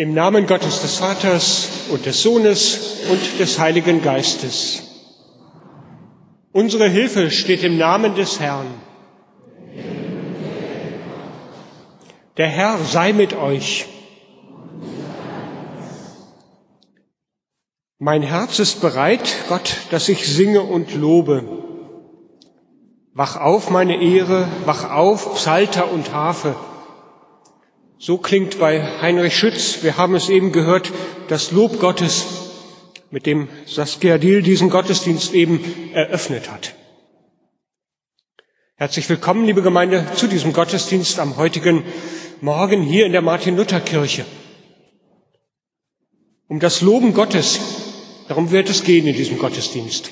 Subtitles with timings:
[0.00, 4.82] Im Namen Gottes des Vaters und des Sohnes und des Heiligen Geistes.
[6.52, 8.68] Unsere Hilfe steht im Namen des Herrn.
[12.38, 13.88] Der Herr sei mit euch.
[17.98, 21.44] Mein Herz ist bereit, Gott, dass ich singe und lobe.
[23.12, 26.56] Wach auf, meine Ehre, wach auf, Psalter und Harfe.
[28.02, 30.90] So klingt bei Heinrich Schütz, wir haben es eben gehört,
[31.28, 32.24] das Lob Gottes,
[33.10, 36.74] mit dem Saskia Diel diesen Gottesdienst eben eröffnet hat.
[38.76, 41.84] Herzlich willkommen, liebe Gemeinde, zu diesem Gottesdienst am heutigen
[42.40, 44.24] Morgen hier in der Martin-Luther-Kirche.
[46.48, 47.60] Um das Loben Gottes,
[48.28, 50.10] darum wird es gehen in diesem Gottesdienst.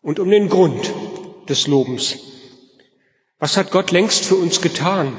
[0.00, 0.88] Und um den Grund
[1.48, 2.16] des Lobens.
[3.40, 5.16] Was hat Gott längst für uns getan?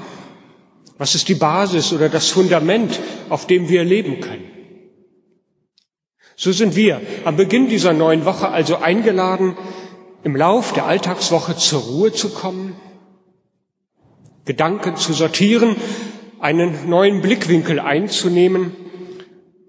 [0.98, 3.00] Was ist die Basis oder das Fundament,
[3.30, 4.46] auf dem wir leben können?
[6.36, 9.56] So sind wir am Beginn dieser neuen Woche also eingeladen,
[10.24, 12.76] im Lauf der Alltagswoche zur Ruhe zu kommen,
[14.46, 15.76] Gedanken zu sortieren,
[16.40, 18.76] einen neuen Blickwinkel einzunehmen,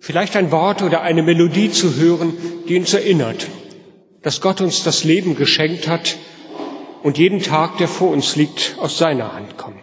[0.00, 2.36] vielleicht ein Wort oder eine Melodie zu hören,
[2.69, 3.47] die uns erinnert,
[4.22, 6.17] dass Gott uns das Leben geschenkt hat
[7.02, 9.73] und jeden Tag, der vor uns liegt, aus seiner Hand kommt.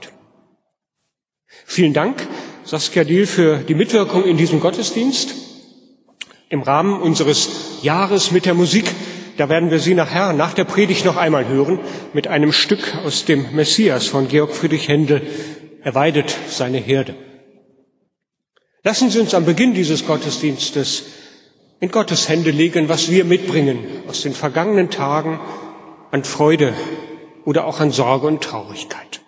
[1.72, 2.28] Vielen Dank,
[2.66, 5.34] Saskia Diel, für die Mitwirkung in diesem Gottesdienst.
[6.50, 8.92] Im Rahmen unseres Jahres mit der Musik,
[9.38, 11.80] da werden wir Sie nachher, nach der Predigt noch einmal hören,
[12.12, 15.22] mit einem Stück aus dem Messias von Georg Friedrich Händel.
[15.82, 17.16] Er weidet seine Herde.
[18.84, 21.06] Lassen Sie uns am Beginn dieses Gottesdienstes
[21.80, 23.80] in Gottes Hände legen, was wir mitbringen
[24.10, 25.40] aus den vergangenen Tagen
[26.12, 26.74] an Freude
[27.46, 29.21] oder auch an Sorge und Traurigkeit.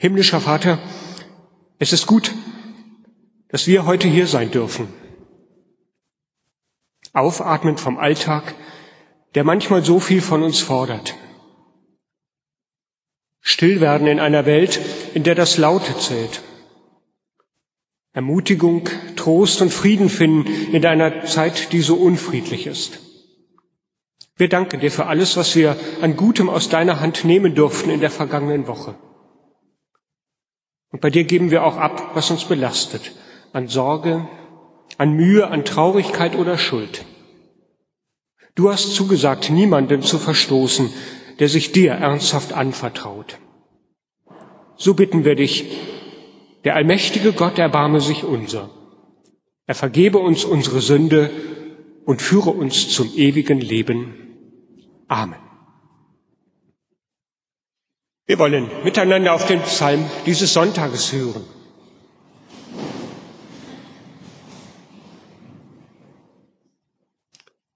[0.00, 0.78] Himmlischer Vater,
[1.80, 2.32] es ist gut,
[3.48, 4.86] dass wir heute hier sein dürfen.
[7.12, 8.54] Aufatmen vom Alltag,
[9.34, 11.16] der manchmal so viel von uns fordert.
[13.40, 14.80] Still werden in einer Welt,
[15.14, 16.42] in der das Laute zählt.
[18.12, 23.00] Ermutigung, Trost und Frieden finden in einer Zeit, die so unfriedlich ist.
[24.36, 27.98] Wir danken dir für alles, was wir an Gutem aus deiner Hand nehmen durften in
[27.98, 28.94] der vergangenen Woche.
[30.90, 33.12] Und bei dir geben wir auch ab, was uns belastet,
[33.52, 34.26] an Sorge,
[34.96, 37.04] an Mühe, an Traurigkeit oder Schuld.
[38.54, 40.90] Du hast zugesagt, niemanden zu verstoßen,
[41.38, 43.38] der sich dir ernsthaft anvertraut.
[44.76, 45.64] So bitten wir dich,
[46.64, 48.70] der allmächtige Gott erbarme sich unser.
[49.66, 51.30] Er vergebe uns unsere Sünde
[52.04, 54.14] und führe uns zum ewigen Leben.
[55.08, 55.47] Amen.
[58.28, 61.46] Wir wollen miteinander auf den Psalm dieses Sonntages hören.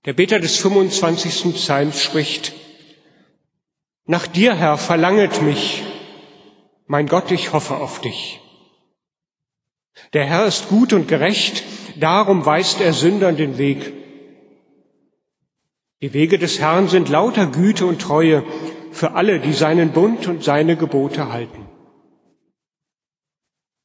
[0.05, 1.55] Der Beter des 25.
[1.55, 2.53] Psalms spricht,
[4.05, 5.85] Nach dir, Herr, verlanget mich,
[6.87, 8.41] mein Gott, ich hoffe auf dich.
[10.13, 11.65] Der Herr ist gut und gerecht,
[11.97, 13.95] darum weist er Sündern den Weg.
[16.03, 18.45] Die Wege des Herrn sind lauter Güte und Treue,
[18.93, 21.67] für alle, die seinen Bund und seine Gebote halten.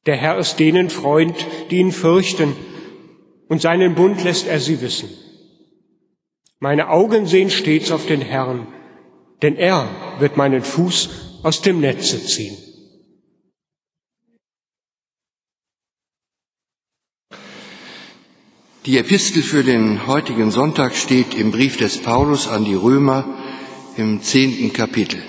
[0.06, 1.36] Der Herr ist denen Freund,
[1.70, 2.54] die ihn fürchten,
[3.48, 5.08] und seinen Bund lässt er sie wissen.
[6.60, 8.66] Meine Augen sehen stets auf den Herrn,
[9.42, 12.56] denn er wird meinen Fuß aus dem Netze ziehen.
[18.86, 23.26] Die Epistel für den heutigen Sonntag steht im Brief des Paulus an die Römer
[23.98, 25.20] im zehnten Kapitel.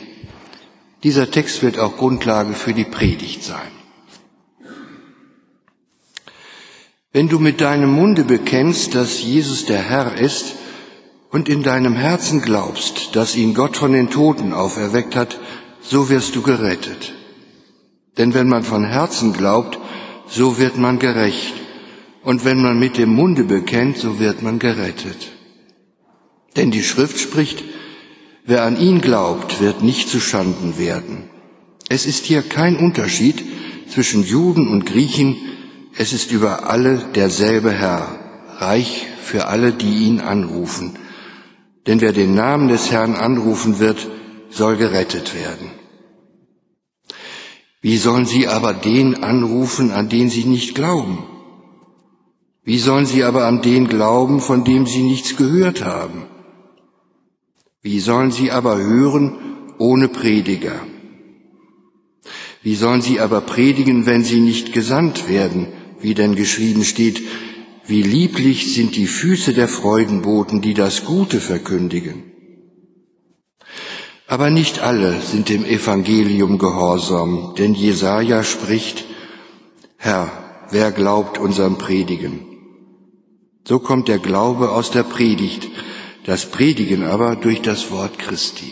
[1.04, 3.72] Dieser Text wird auch Grundlage für die Predigt sein.
[7.12, 10.56] Wenn du mit deinem Munde bekennst, dass Jesus der Herr ist
[11.32, 15.40] und in deinem Herzen glaubst, dass ihn Gott von den Toten auferweckt hat,
[15.82, 17.14] so wirst du gerettet.
[18.18, 19.80] Denn wenn man von Herzen glaubt,
[20.28, 21.56] so wird man gerecht.
[22.24, 25.32] Und wenn man mit dem Munde bekennt, so wird man gerettet.
[26.58, 27.64] Denn die Schrift spricht,
[28.50, 31.30] Wer an ihn glaubt, wird nicht zu Schanden werden.
[31.88, 33.44] Es ist hier kein Unterschied
[33.94, 35.38] zwischen Juden und Griechen,
[35.96, 38.08] es ist über alle derselbe Herr,
[38.58, 40.98] reich für alle, die ihn anrufen.
[41.86, 44.08] Denn wer den Namen des Herrn anrufen wird,
[44.50, 45.70] soll gerettet werden.
[47.82, 51.20] Wie sollen sie aber den anrufen, an den sie nicht glauben?
[52.64, 56.24] Wie sollen sie aber an den glauben, von dem sie nichts gehört haben?
[57.82, 59.38] Wie sollen sie aber hören
[59.78, 60.80] ohne Prediger?
[62.62, 65.68] Wie sollen sie aber predigen, wenn sie nicht gesandt werden,
[66.02, 67.22] wie denn geschrieben steht,
[67.86, 72.24] wie lieblich sind die Füße der Freudenboten, die das Gute verkündigen.
[74.28, 79.06] Aber nicht alle sind dem Evangelium gehorsam, denn Jesaja spricht,
[79.98, 80.32] Herr,
[80.70, 82.42] wer glaubt unserem Predigen?
[83.68, 85.68] So kommt der Glaube aus der Predigt,
[86.30, 88.72] das Predigen aber durch das Wort Christi.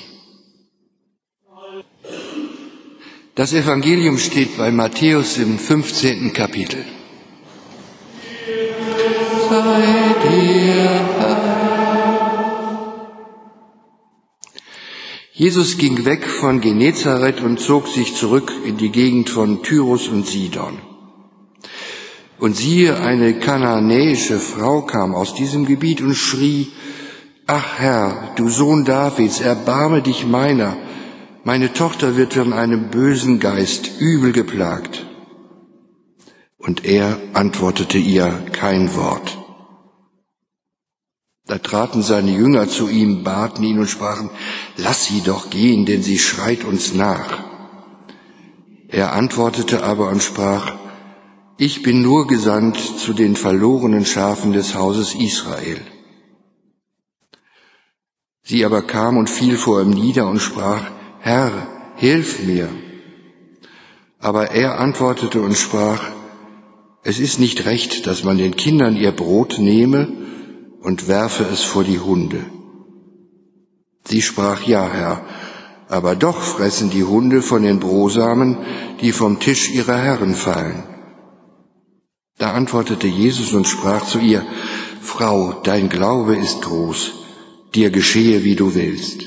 [3.33, 6.33] Das Evangelium steht bei Matthäus im 15.
[6.33, 6.85] Kapitel.
[15.33, 20.27] Jesus ging weg von Genezareth und zog sich zurück in die Gegend von Tyrus und
[20.27, 20.77] Sidon.
[22.37, 26.67] Und siehe, eine kananäische Frau kam aus diesem Gebiet und schrie,
[27.49, 30.75] Ach Herr, du Sohn Davids, erbarme dich meiner,
[31.45, 35.05] meine Tochter wird von einem bösen Geist übel geplagt.
[36.57, 39.37] Und er antwortete ihr kein Wort.
[41.45, 44.29] Da traten seine Jünger zu ihm, baten ihn und sprachen,
[44.75, 47.45] Lass sie doch gehen, denn sie schreit uns nach.
[48.89, 50.73] Er antwortete aber und sprach,
[51.57, 55.79] Ich bin nur gesandt zu den verlorenen Schafen des Hauses Israel.
[58.47, 60.83] Sie aber kam und fiel vor ihm nieder und sprach,
[61.19, 61.51] Herr,
[61.97, 62.69] hilf mir.
[64.19, 66.01] Aber er antwortete und sprach,
[67.03, 70.07] Es ist nicht recht, dass man den Kindern ihr Brot nehme
[70.81, 72.45] und werfe es vor die Hunde.
[74.05, 75.25] Sie sprach, ja, Herr,
[75.89, 78.57] aber doch fressen die Hunde von den Brosamen,
[79.01, 80.83] die vom Tisch ihrer Herren fallen.
[82.37, 84.45] Da antwortete Jesus und sprach zu ihr,
[85.01, 87.16] Frau, dein Glaube ist groß,
[87.75, 89.23] dir geschehe, wie du willst.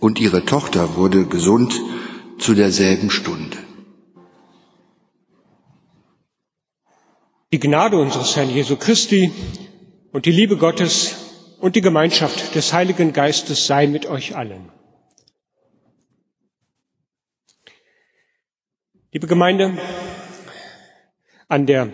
[0.00, 1.80] Und ihre Tochter wurde gesund
[2.38, 3.56] zu derselben Stunde.
[7.50, 9.32] Die Gnade unseres Herrn Jesu Christi
[10.12, 11.16] und die Liebe Gottes
[11.60, 14.70] und die Gemeinschaft des Heiligen Geistes sei mit euch allen.
[19.12, 19.78] Liebe Gemeinde,
[21.48, 21.88] an der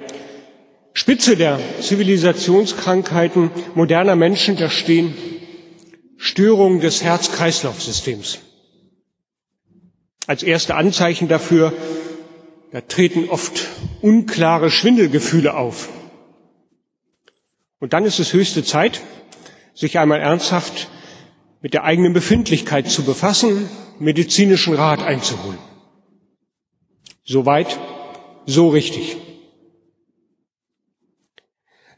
[0.93, 5.15] Spitze der Zivilisationskrankheiten moderner Menschen, da stehen
[6.25, 8.39] Störungen des Herz-Kreislauf-Systems.
[10.27, 11.75] Als erste Anzeichen dafür,
[12.73, 13.69] da treten oft
[14.01, 15.91] unklare Schwindelgefühle auf.
[17.79, 19.03] Und dann ist es höchste Zeit,
[19.75, 20.89] sich einmal ernsthaft
[21.61, 23.69] mit der eigenen Befindlichkeit zu befassen,
[23.99, 25.59] medizinischen Rat einzuholen.
[27.23, 27.79] Soweit,
[28.47, 29.19] so richtig.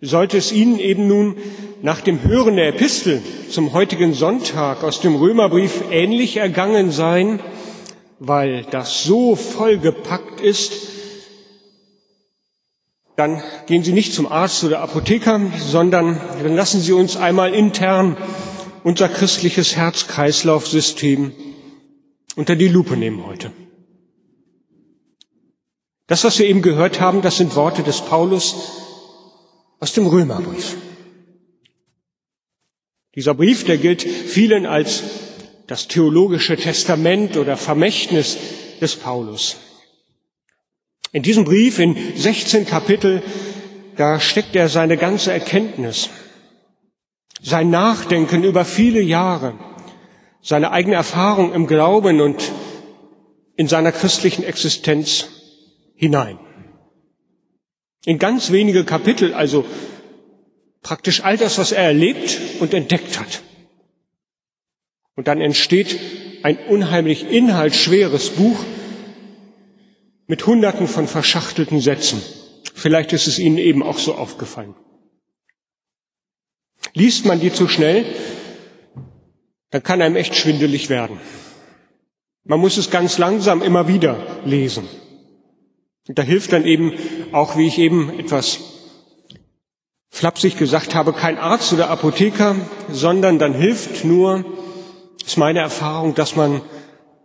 [0.01, 1.37] Sollte es Ihnen eben nun
[1.83, 7.41] nach dem Hören der Epistel zum heutigen Sonntag aus dem Römerbrief ähnlich ergangen sein,
[8.19, 10.73] weil das so vollgepackt ist,
[13.17, 18.17] dann gehen Sie nicht zum Arzt oder Apotheker, sondern dann lassen Sie uns einmal intern
[18.85, 21.33] unser christliches Herz-Kreislauf-System
[22.37, 23.51] unter die Lupe nehmen heute.
[26.07, 28.86] Das, was wir eben gehört haben, das sind Worte des Paulus
[29.81, 30.77] aus dem Römerbrief.
[33.15, 35.03] Dieser Brief, der gilt vielen als
[35.67, 38.37] das theologische Testament oder Vermächtnis
[38.81, 39.57] des Paulus.
[41.13, 43.23] In diesem Brief in 16 Kapitel,
[43.97, 46.11] da steckt er seine ganze Erkenntnis,
[47.43, 49.55] sein Nachdenken über viele Jahre,
[50.43, 52.53] seine eigene Erfahrung im Glauben und
[53.57, 55.29] in seiner christlichen Existenz
[55.95, 56.39] hinein.
[58.07, 59.67] In ganz wenige Kapitel, also
[60.81, 63.43] praktisch all das, was er erlebt und entdeckt hat.
[65.17, 65.99] Und dann entsteht
[66.43, 68.65] ein unheimlich inhaltsschweres Buch,
[70.29, 72.21] mit Hunderten von verschachtelten Sätzen.
[72.75, 74.75] Vielleicht ist es Ihnen eben auch so aufgefallen.
[76.95, 78.05] Liest man die zu schnell,
[79.71, 81.21] dann kann einem echt schwindelig werden.
[82.45, 84.89] Man muss es ganz langsam immer wieder lesen.
[86.09, 86.93] Und da hilft dann eben
[87.33, 88.61] auch, wie ich eben etwas
[90.09, 92.57] flapsig gesagt habe, kein Arzt oder Apotheker,
[92.91, 94.45] sondern dann hilft nur,
[95.25, 96.63] ist meine Erfahrung, dass man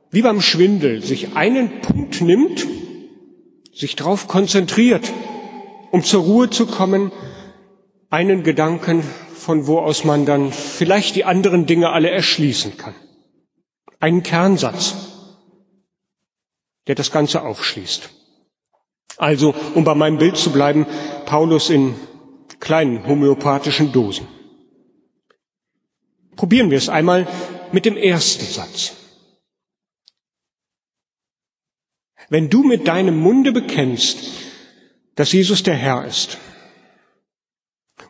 [0.10, 2.68] wie beim Schwindel sich einen Punkt nimmt
[3.74, 5.12] sich darauf konzentriert,
[5.92, 7.12] um zur Ruhe zu kommen,
[8.10, 9.04] einen Gedanken,
[9.36, 12.94] von wo aus man dann vielleicht die anderen Dinge alle erschließen kann.
[14.00, 14.96] Einen Kernsatz,
[16.88, 18.10] der das Ganze aufschließt.
[19.18, 20.86] Also, um bei meinem Bild zu bleiben,
[21.26, 21.96] Paulus in
[22.60, 24.28] kleinen homöopathischen Dosen.
[26.36, 27.28] Probieren wir es einmal
[27.72, 28.94] mit dem ersten Satz.
[32.30, 34.20] Wenn du mit deinem Munde bekennst,
[35.16, 36.38] dass Jesus der Herr ist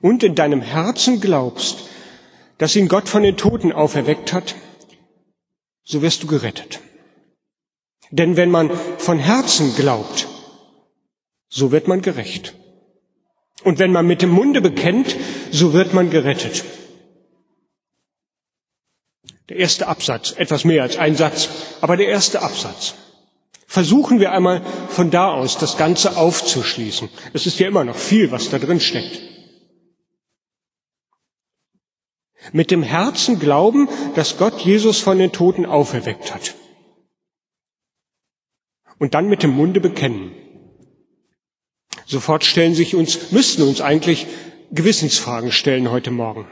[0.01, 1.89] und in deinem Herzen glaubst,
[2.58, 4.55] dass ihn Gott von den Toten auferweckt hat,
[5.84, 6.79] so wirst du gerettet.
[8.12, 10.27] Denn wenn man von Herzen glaubt,
[11.51, 12.55] so wird man gerecht.
[13.63, 15.15] Und wenn man mit dem Munde bekennt,
[15.51, 16.63] so wird man gerettet.
[19.50, 21.50] Der erste Absatz, etwas mehr als ein Satz,
[21.81, 22.96] aber der erste Absatz.
[23.67, 27.10] Versuchen wir einmal von da aus das Ganze aufzuschließen.
[27.34, 29.22] Es ist ja immer noch viel, was da drin steckt.
[32.53, 36.55] Mit dem Herzen glauben, dass Gott Jesus von den Toten auferweckt hat.
[39.00, 40.41] Und dann mit dem Munde bekennen.
[42.12, 44.27] Sofort stellen sich uns, müssten uns eigentlich
[44.70, 46.46] Gewissensfragen stellen heute Morgen.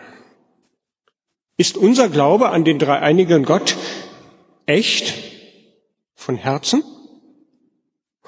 [1.58, 3.76] Ist unser Glaube an den dreieinigen Gott
[4.68, 5.14] echt
[6.16, 6.82] von Herzen?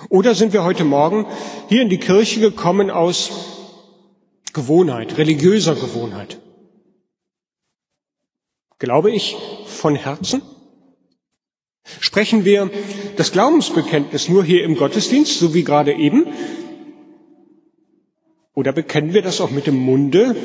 [0.09, 1.25] Oder sind wir heute Morgen
[1.69, 3.31] hier in die Kirche gekommen aus
[4.51, 6.37] Gewohnheit, religiöser Gewohnheit?
[8.77, 10.41] Glaube ich von Herzen?
[12.01, 12.69] Sprechen wir
[13.15, 16.27] das Glaubensbekenntnis nur hier im Gottesdienst, so wie gerade eben?
[18.53, 20.35] Oder bekennen wir das auch mit dem Munde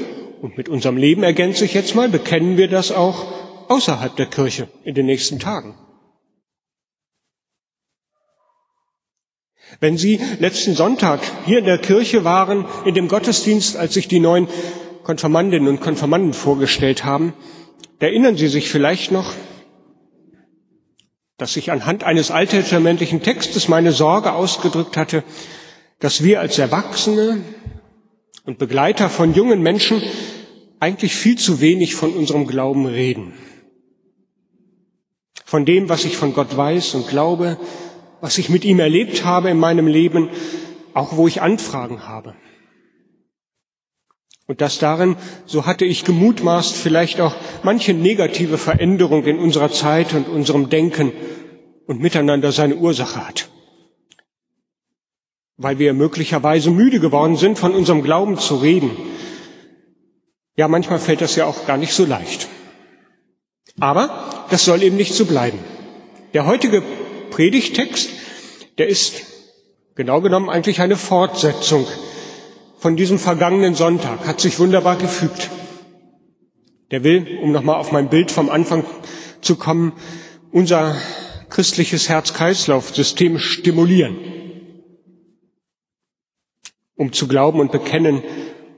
[0.41, 3.27] und mit unserem Leben ergänze ich jetzt mal, bekennen wir das auch
[3.69, 5.75] außerhalb der Kirche in den nächsten Tagen?
[9.81, 14.21] Wenn Sie letzten Sonntag hier in der Kirche waren, in dem Gottesdienst, als sich die
[14.21, 14.49] neuen
[15.03, 17.35] Konfirmandinnen und Konfirmanden vorgestellt haben,
[17.99, 19.33] erinnern Sie sich vielleicht noch,
[21.37, 25.25] dass ich anhand eines alttestamentlichen Textes meine Sorge ausgedrückt hatte,
[25.99, 27.39] dass wir als Erwachsene
[28.47, 30.00] und Begleiter von jungen Menschen
[30.79, 33.35] eigentlich viel zu wenig von unserem Glauben reden.
[35.45, 37.59] Von dem, was ich von Gott weiß und glaube,
[38.21, 40.31] was ich mit ihm erlebt habe in meinem Leben,
[40.95, 42.35] auch wo ich Anfragen habe.
[44.47, 47.35] Und dass darin, so hatte ich gemutmaßt, vielleicht auch
[47.65, 51.12] manche negative Veränderung in unserer Zeit und unserem Denken
[51.87, 53.49] und Miteinander seine Ursache hat
[55.59, 58.91] weil wir möglicherweise müde geworden sind, von unserem Glauben zu reden.
[60.57, 62.49] Ja, manchmal fällt das ja auch gar nicht so leicht.
[63.79, 65.59] Aber das soll eben nicht so bleiben.
[66.35, 66.83] Der heutige
[67.31, 68.11] Predigtext,
[68.79, 69.23] der ist
[69.95, 71.87] genau genommen eigentlich eine Fortsetzung
[72.79, 75.51] von diesem vergangenen Sonntag, hat sich wunderbar gefügt.
[76.91, 78.85] Der will, um nochmal auf mein Bild vom Anfang
[79.41, 79.93] zu kommen,
[80.53, 80.95] unser
[81.49, 84.36] christliches Herz-Kreislauf-System stimulieren
[86.97, 88.23] um zu glauben und bekennen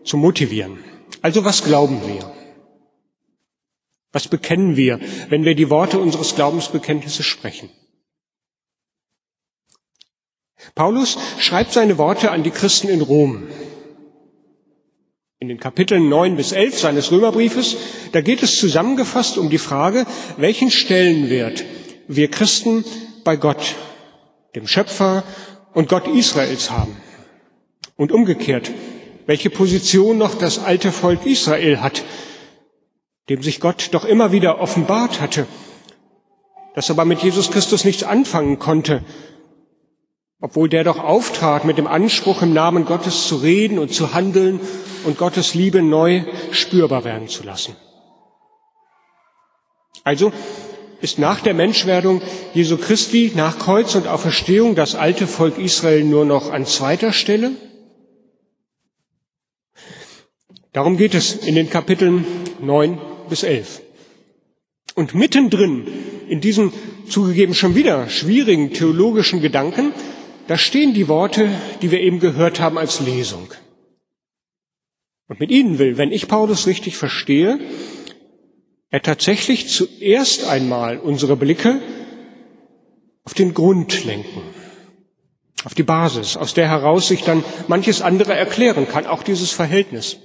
[0.04, 0.78] zu motivieren.
[1.22, 2.32] Also was glauben wir?
[4.12, 7.70] Was bekennen wir, wenn wir die Worte unseres Glaubensbekenntnisses sprechen?
[10.75, 13.46] Paulus schreibt seine Worte an die Christen in Rom.
[15.40, 17.76] In den Kapiteln 9 bis 11 seines Römerbriefes,
[18.10, 20.04] da geht es zusammengefasst um die Frage,
[20.37, 21.64] welchen Stellenwert
[22.08, 22.84] wir Christen
[23.22, 23.76] bei Gott,
[24.56, 25.22] dem Schöpfer
[25.75, 26.96] und Gott Israels haben.
[27.98, 28.70] Und umgekehrt,
[29.26, 32.04] welche Position noch das alte Volk Israel hat,
[33.28, 35.46] dem sich Gott doch immer wieder offenbart hatte,
[36.74, 39.02] das aber mit Jesus Christus nichts anfangen konnte,
[40.40, 44.60] obwohl der doch auftrat mit dem Anspruch, im Namen Gottes zu reden und zu handeln
[45.04, 47.74] und Gottes Liebe neu spürbar werden zu lassen.
[50.04, 50.32] Also
[51.00, 52.22] ist nach der Menschwerdung
[52.54, 57.50] Jesu Christi, nach Kreuz und Auferstehung das alte Volk Israel nur noch an zweiter Stelle?
[60.72, 62.25] Darum geht es in den Kapiteln
[62.60, 62.98] 9
[63.28, 63.82] bis 11.
[64.94, 65.87] Und mittendrin
[66.28, 66.72] in diesen
[67.08, 69.92] zugegeben schon wieder schwierigen theologischen Gedanken,
[70.46, 71.48] da stehen die Worte,
[71.82, 73.48] die wir eben gehört haben als Lesung.
[75.28, 77.60] Und mit ihnen will, wenn ich Paulus richtig verstehe,
[78.90, 81.80] er tatsächlich zuerst einmal unsere Blicke
[83.25, 84.40] auf den Grund lenken,
[85.64, 90.16] auf die Basis, aus der heraus sich dann manches andere erklären kann, auch dieses Verhältnis.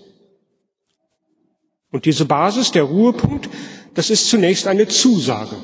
[1.93, 3.47] Und diese Basis, der Ruhepunkt,
[3.93, 5.55] das ist zunächst eine Zusage.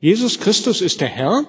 [0.00, 1.46] Jesus Christus ist der Herr,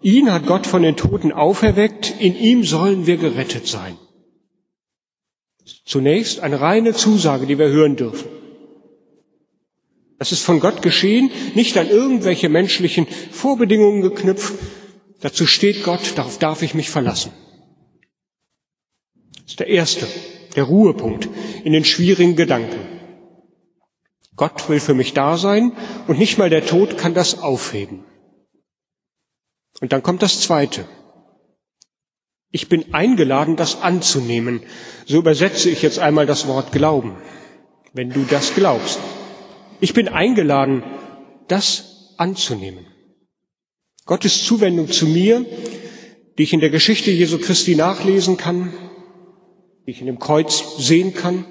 [0.00, 3.98] ihn hat Gott von den Toten auferweckt, in ihm sollen wir gerettet sein.
[5.84, 8.30] Zunächst eine reine Zusage, die wir hören dürfen.
[10.18, 14.54] Das ist von Gott geschehen, nicht an irgendwelche menschlichen Vorbedingungen geknüpft.
[15.20, 17.30] Dazu steht Gott, darauf darf ich mich verlassen.
[19.34, 20.08] Das ist der erste
[20.56, 21.28] der Ruhepunkt
[21.64, 22.78] in den schwierigen Gedanken.
[24.34, 25.72] Gott will für mich da sein
[26.06, 28.04] und nicht mal der Tod kann das aufheben.
[29.80, 30.86] Und dann kommt das Zweite.
[32.50, 34.62] Ich bin eingeladen, das anzunehmen.
[35.04, 37.16] So übersetze ich jetzt einmal das Wort Glauben,
[37.92, 38.98] wenn du das glaubst.
[39.80, 40.82] Ich bin eingeladen,
[41.48, 42.86] das anzunehmen.
[44.06, 45.44] Gottes Zuwendung zu mir,
[46.38, 48.72] die ich in der Geschichte Jesu Christi nachlesen kann,
[49.86, 51.44] die ich in dem Kreuz sehen kann,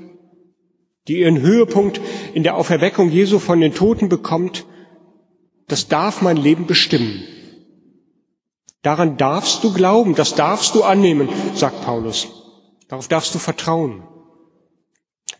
[1.08, 2.02] die ihren Höhepunkt
[2.34, 4.66] in der Auferweckung Jesu von den Toten bekommt,
[5.68, 7.24] das darf mein Leben bestimmen.
[8.82, 12.28] Daran darfst du glauben, das darfst du annehmen, sagt Paulus.
[12.88, 14.04] Darauf darfst du vertrauen.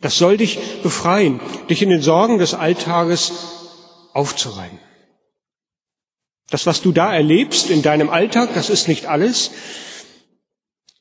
[0.02, 3.34] Das soll dich befreien, dich in den Sorgen des Alltages
[4.14, 4.80] aufzureiben.
[6.50, 9.52] Das, was du da erlebst in deinem Alltag, das ist nicht alles.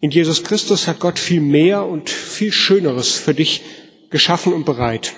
[0.04, 3.62] In Jesus Christus hat Gott viel mehr und viel Schöneres für dich
[4.11, 5.14] geschaffen und bereit.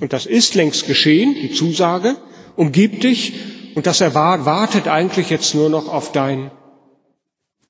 [0.00, 2.16] Und das ist längst geschehen, die Zusage,
[2.56, 3.34] umgibt dich
[3.74, 6.50] und das wartet eigentlich jetzt nur noch auf dein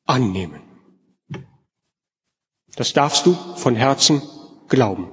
[0.05, 0.61] Annehmen.
[2.77, 4.23] Das darfst du von Herzen
[4.69, 5.11] glauben.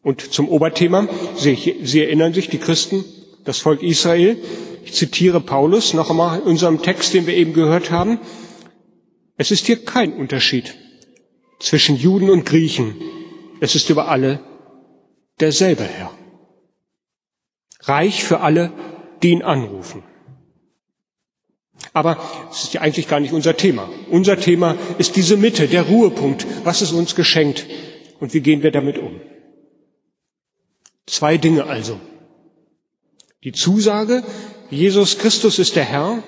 [0.00, 3.04] Und zum Oberthema, Sie, Sie erinnern sich, die Christen,
[3.44, 4.40] das Volk Israel,
[4.88, 8.18] ich zitiere Paulus noch einmal in unserem Text, den wir eben gehört haben.
[9.36, 10.76] Es ist hier kein Unterschied
[11.60, 12.96] zwischen Juden und Griechen.
[13.60, 14.40] Es ist über alle
[15.40, 16.10] derselbe Herr.
[17.82, 18.72] Reich für alle,
[19.22, 20.02] die ihn anrufen.
[21.92, 22.16] Aber
[22.50, 23.90] es ist ja eigentlich gar nicht unser Thema.
[24.10, 26.46] Unser Thema ist diese Mitte, der Ruhepunkt.
[26.64, 27.66] Was ist uns geschenkt
[28.20, 29.20] und wie gehen wir damit um?
[31.06, 32.00] Zwei Dinge also.
[33.44, 34.24] Die Zusage,
[34.70, 36.22] Jesus Christus ist der Herr.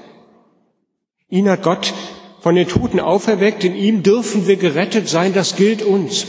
[1.29, 1.93] Ihn hat Gott
[2.41, 3.65] von den Toten auferweckt.
[3.65, 5.35] In ihm dürfen wir gerettet sein.
[5.35, 6.27] Das gilt uns.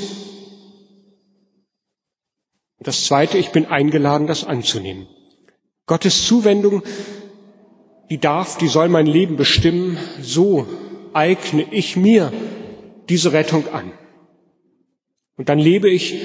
[2.79, 5.07] Das Zweite, ich bin eingeladen, das anzunehmen.
[5.85, 6.83] Gottes Zuwendung,
[8.09, 9.97] die darf, die soll mein Leben bestimmen.
[10.21, 10.67] So
[11.13, 12.33] eigne ich mir
[13.07, 13.91] diese Rettung an.
[15.37, 16.15] Und dann lebe ich,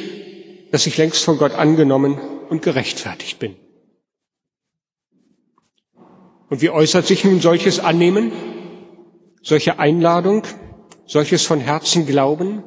[0.73, 3.57] dass ich längst von Gott angenommen und gerechtfertigt bin.
[6.49, 8.33] Und wie äußert sich nun solches Annehmen,
[9.43, 10.45] solche Einladung,
[11.07, 12.63] solches von Herzen Glauben?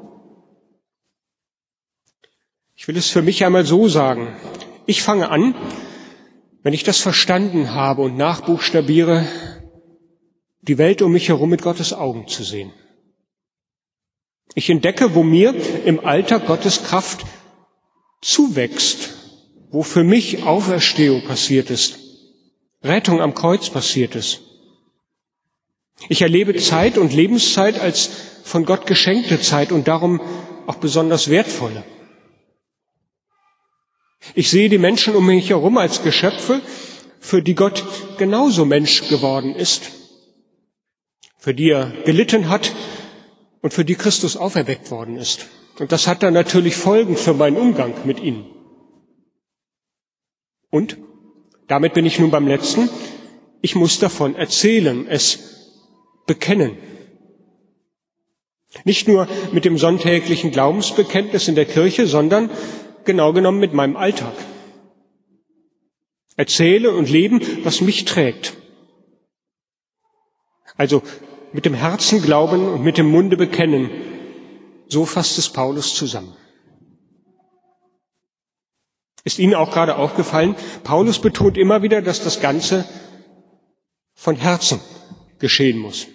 [2.75, 4.35] Ich will es für mich einmal so sagen.
[4.85, 5.55] Ich fange an,
[6.63, 9.25] wenn ich das verstanden habe und nachbuchstabiere,
[10.61, 12.73] die Welt um mich herum mit Gottes Augen zu sehen.
[14.55, 17.25] Ich entdecke, wo mir im Alltag Gottes Kraft
[18.21, 19.11] zuwächst,
[19.69, 22.08] wo für mich Auferstehung passiert ist,
[22.83, 24.41] Rettung am Kreuz passiert ist.
[26.07, 28.09] Ich erlebe Zeit und Lebenszeit als
[28.43, 30.21] von Gott geschenkte Zeit und darum
[30.65, 31.83] auch besonders wertvolle.
[34.33, 36.61] Ich sehe die Menschen um mich herum als Geschöpfe,
[37.19, 37.83] für die Gott
[38.17, 39.91] genauso Mensch geworden ist,
[41.37, 42.73] für die er gelitten hat
[43.61, 45.47] und für die Christus auferweckt worden ist.
[45.79, 48.45] Und das hat dann natürlich Folgen für meinen Umgang mit ihnen.
[50.69, 50.97] Und,
[51.69, 52.89] damit bin ich nun beim letzten,
[53.61, 55.39] ich muss davon erzählen, es
[56.25, 56.77] bekennen.
[58.83, 62.49] Nicht nur mit dem sonntäglichen Glaubensbekenntnis in der Kirche, sondern
[63.05, 64.33] genau genommen mit meinem Alltag.
[66.35, 68.53] Erzähle und leben, was mich trägt.
[70.75, 71.03] Also
[71.51, 73.89] mit dem Herzen glauben und mit dem Munde bekennen.
[74.87, 76.33] So fasst es Paulus zusammen.
[79.23, 82.85] Ist Ihnen auch gerade aufgefallen, Paulus betont immer wieder, dass das Ganze
[84.13, 84.79] von Herzen
[85.39, 86.07] geschehen muss.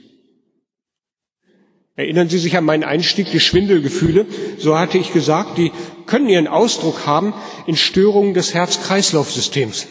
[1.96, 4.26] Erinnern Sie sich an meinen Einstieg, die Schwindelgefühle?
[4.58, 5.70] So hatte ich gesagt, die
[6.06, 7.34] können ihren Ausdruck haben
[7.66, 9.86] in Störungen des Herz-Kreislauf-Systems.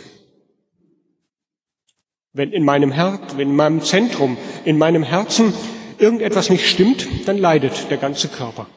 [2.34, 5.54] Wenn in meinem Herz, wenn in meinem Zentrum, in meinem Herzen
[5.98, 8.68] irgendetwas nicht stimmt, dann leidet der ganze Körper.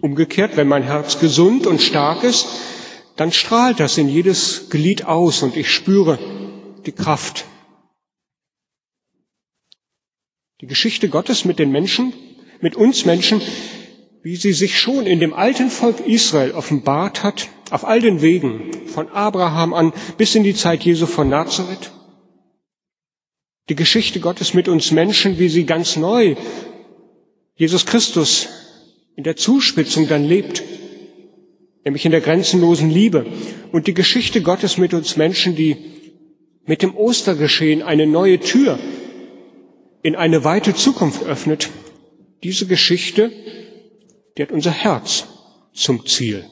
[0.00, 2.48] Umgekehrt, wenn mein Herz gesund und stark ist,
[3.18, 6.20] dann strahlt das in jedes Glied aus und ich spüre
[6.86, 7.46] die Kraft.
[10.60, 12.12] Die Geschichte Gottes mit den Menschen,
[12.60, 13.42] mit uns Menschen,
[14.22, 18.86] wie sie sich schon in dem alten Volk Israel offenbart hat, auf all den Wegen,
[18.86, 21.90] von Abraham an bis in die Zeit Jesu von Nazareth.
[23.68, 26.36] Die Geschichte Gottes mit uns Menschen, wie sie ganz neu
[27.56, 28.48] Jesus Christus
[29.16, 30.62] in der Zuspitzung dann lebt,
[31.88, 33.24] nämlich in der grenzenlosen Liebe.
[33.72, 35.78] Und die Geschichte Gottes mit uns Menschen, die
[36.66, 38.78] mit dem Ostergeschehen eine neue Tür
[40.02, 41.70] in eine weite Zukunft öffnet,
[42.42, 43.32] diese Geschichte
[44.36, 45.26] die hat unser Herz
[45.72, 46.44] zum Ziel.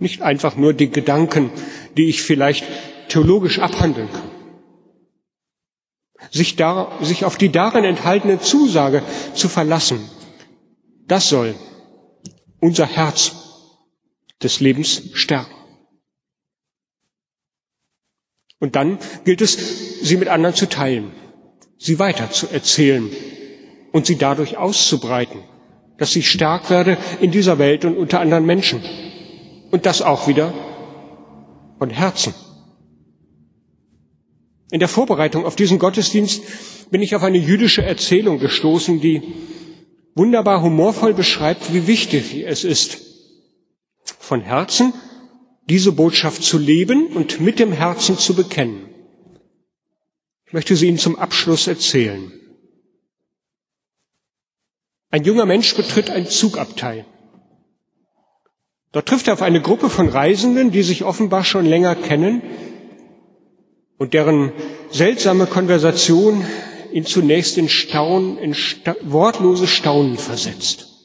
[0.00, 1.50] Nicht einfach nur die Gedanken,
[1.96, 2.64] die ich vielleicht
[3.08, 4.30] theologisch abhandeln kann.
[6.32, 9.02] sich, da, sich auf die darin enthaltene Zusage
[9.34, 10.00] zu verlassen,
[11.06, 11.54] das soll
[12.58, 13.45] unser Herz
[14.42, 15.54] des Lebens stärken.
[18.58, 21.12] Und dann gilt es, sie mit anderen zu teilen,
[21.78, 23.10] sie weiter zu erzählen
[23.92, 25.40] und sie dadurch auszubreiten,
[25.98, 28.82] dass ich stark werde in dieser Welt und unter anderen Menschen.
[29.70, 30.54] Und das auch wieder
[31.78, 32.34] von Herzen.
[34.70, 36.42] In der Vorbereitung auf diesen Gottesdienst
[36.90, 39.22] bin ich auf eine jüdische Erzählung gestoßen, die
[40.14, 43.05] wunderbar humorvoll beschreibt, wie wichtig es ist,
[44.18, 44.92] von Herzen
[45.68, 48.88] diese Botschaft zu leben und mit dem Herzen zu bekennen.
[50.46, 52.32] Ich möchte sie Ihnen zum Abschluss erzählen.
[55.10, 57.04] Ein junger Mensch betritt ein Zugabteil.
[58.92, 62.42] Dort trifft er auf eine Gruppe von Reisenden, die sich offenbar schon länger kennen
[63.98, 64.52] und deren
[64.90, 66.46] seltsame Konversation
[66.92, 70.95] ihn zunächst in Staunen, in sta wortloses Staunen versetzt.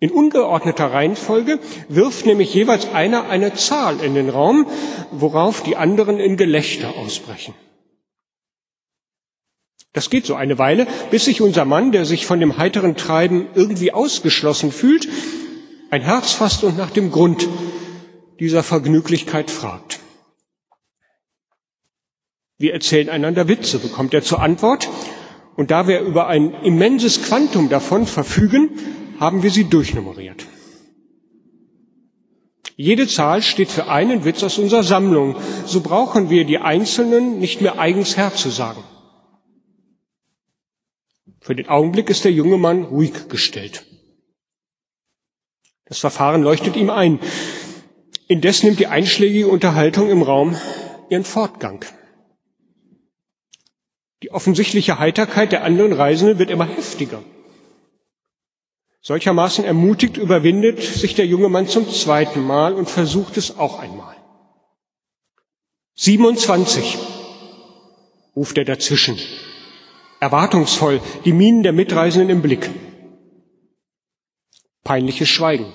[0.00, 1.58] In ungeordneter Reihenfolge
[1.88, 4.66] wirft nämlich jeweils einer eine Zahl in den Raum,
[5.10, 7.54] worauf die anderen in Gelächter ausbrechen.
[9.92, 13.48] Das geht so eine Weile, bis sich unser Mann, der sich von dem heiteren Treiben
[13.54, 15.06] irgendwie ausgeschlossen fühlt,
[15.90, 17.46] ein Herz fasst und nach dem Grund
[18.38, 20.00] dieser Vergnüglichkeit fragt.
[22.56, 24.88] Wir erzählen einander Witze, bekommt er zur Antwort.
[25.56, 28.70] Und da wir über ein immenses Quantum davon verfügen,
[29.20, 30.46] haben wir sie durchnummeriert.
[32.76, 35.36] Jede Zahl steht für einen Witz aus unserer Sammlung.
[35.66, 38.82] So brauchen wir die einzelnen nicht mehr eigens herzusagen.
[41.42, 43.84] Für den Augenblick ist der junge Mann ruhig gestellt.
[45.84, 47.20] Das Verfahren leuchtet ihm ein.
[48.28, 50.56] Indes nimmt die einschlägige Unterhaltung im Raum
[51.10, 51.84] ihren Fortgang.
[54.22, 57.22] Die offensichtliche Heiterkeit der anderen Reisenden wird immer heftiger.
[59.02, 64.16] Solchermaßen ermutigt überwindet sich der junge Mann zum zweiten Mal und versucht es auch einmal.
[65.94, 66.98] 27,
[68.36, 69.18] ruft er dazwischen,
[70.20, 72.70] erwartungsvoll, die Mienen der Mitreisenden im Blick.
[74.84, 75.72] Peinliches Schweigen.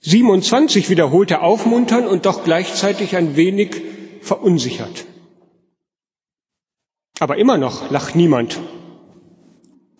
[0.00, 3.82] 27 wiederholt er aufmunternd und doch gleichzeitig ein wenig
[4.20, 5.06] verunsichert.
[7.18, 8.60] Aber immer noch lacht niemand.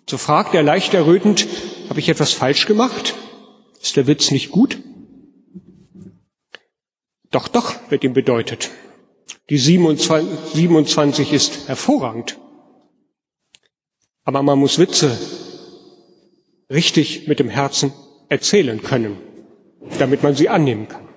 [0.08, 1.48] So fragt er leicht errötend,
[1.88, 3.14] habe ich etwas falsch gemacht?
[3.82, 4.78] Ist der Witz nicht gut?
[7.32, 8.70] Doch, doch, wird ihm bedeutet.
[9.50, 12.38] Die 27, 27 ist hervorragend.
[14.22, 15.18] Aber man muss Witze
[16.70, 17.92] richtig mit dem Herzen
[18.28, 19.18] erzählen können,
[19.98, 21.08] damit man sie annehmen kann.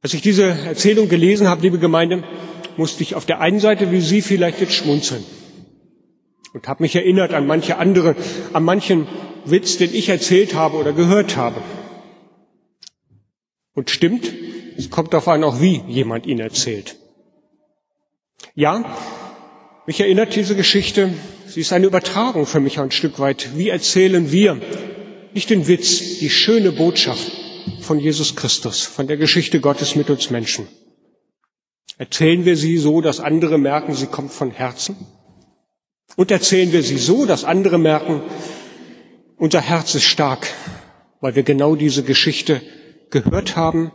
[0.00, 2.24] Als ich diese Erzählung gelesen habe, liebe Gemeinde,
[2.78, 5.24] musste ich auf der einen Seite wie Sie vielleicht jetzt schmunzeln
[6.54, 8.16] und habe mich erinnert an manche andere,
[8.52, 9.06] an manchen
[9.44, 11.60] Witz, den ich erzählt habe oder gehört habe.
[13.74, 14.32] Und stimmt,
[14.78, 16.96] es kommt darauf an, auch wie jemand ihn erzählt.
[18.54, 18.96] Ja,
[19.86, 21.12] mich erinnert diese Geschichte,
[21.46, 23.50] sie ist eine Übertragung für mich ein Stück weit.
[23.56, 24.60] Wie erzählen wir
[25.34, 27.32] nicht den Witz, die schöne Botschaft
[27.80, 30.68] von Jesus Christus, von der Geschichte Gottes mit uns Menschen?
[31.98, 34.96] Erzählen wir sie so, dass andere merken, sie kommt von Herzen?
[36.16, 38.22] Und erzählen wir sie so, dass andere merken,
[39.36, 40.46] unser Herz ist stark,
[41.20, 42.62] weil wir genau diese Geschichte
[43.10, 43.92] gehört haben,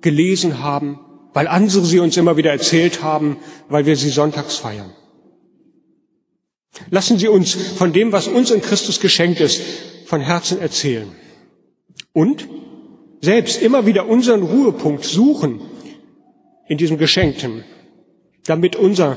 [0.00, 1.00] gelesen haben,
[1.32, 4.92] weil andere sie uns immer wieder erzählt haben, weil wir sie sonntags feiern.
[6.90, 9.62] Lassen Sie uns von dem, was uns in Christus geschenkt ist,
[10.06, 11.10] von Herzen erzählen.
[12.12, 12.48] Und
[13.20, 15.60] selbst immer wieder unseren Ruhepunkt suchen
[16.68, 17.64] in diesem Geschenkten,
[18.46, 19.16] damit unser,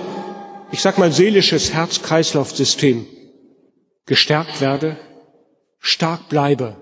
[0.71, 3.07] ich sag mal, seelisches Herz-Kreislauf-System
[4.05, 4.97] gestärkt werde,
[5.79, 6.81] stark bleibe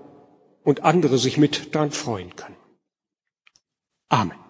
[0.62, 2.56] und andere sich mit daran freuen können.
[4.08, 4.43] Amen.